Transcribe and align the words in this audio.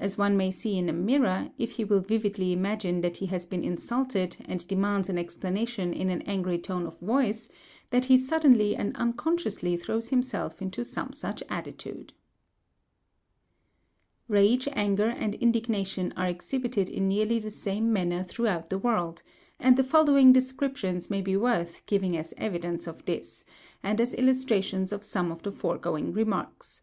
Any 0.00 0.12
one 0.14 0.36
may 0.38 0.50
see 0.50 0.78
in 0.78 0.88
a 0.88 0.92
mirror, 0.94 1.50
if 1.58 1.72
he 1.72 1.84
will 1.84 2.00
vividly 2.00 2.50
imagine 2.54 3.02
that 3.02 3.18
he 3.18 3.26
has 3.26 3.44
been 3.44 3.62
insulted 3.62 4.38
and 4.46 4.66
demands 4.66 5.10
an 5.10 5.18
explanation 5.18 5.92
in 5.92 6.08
an 6.08 6.22
angry 6.22 6.56
tone 6.58 6.86
of 6.86 6.98
voice, 7.00 7.50
that 7.90 8.06
he 8.06 8.16
suddenly 8.16 8.74
and 8.74 8.96
unconsciously 8.96 9.76
throws 9.76 10.08
himself 10.08 10.62
into 10.62 10.82
some 10.82 11.12
such 11.12 11.42
attitude. 11.50 12.14
Anger 14.32 14.38
and 14.38 14.54
Indignation. 14.54 14.62
Plate 14.62 14.64
VI 14.64 14.66
Rage, 14.66 14.68
anger, 14.78 15.08
and 15.10 15.34
indignation 15.34 16.14
are 16.16 16.26
exhibited 16.26 16.88
in 16.88 17.06
nearly 17.06 17.38
the 17.38 17.50
same 17.50 17.92
manner 17.92 18.22
throughout 18.24 18.70
the 18.70 18.78
world; 18.78 19.22
and 19.58 19.76
the 19.76 19.84
following 19.84 20.32
descriptions 20.32 21.10
may 21.10 21.20
be 21.20 21.36
worth 21.36 21.84
giving 21.84 22.16
as 22.16 22.32
evidence 22.38 22.86
of 22.86 23.04
this, 23.04 23.44
and 23.82 24.00
as 24.00 24.14
illustrations 24.14 24.90
of 24.90 25.04
some 25.04 25.30
of 25.30 25.42
the 25.42 25.52
foregoing 25.52 26.14
remarks. 26.14 26.80